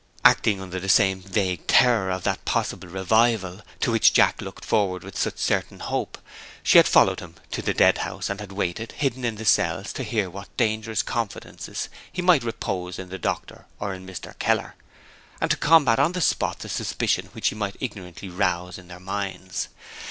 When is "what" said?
10.27-10.57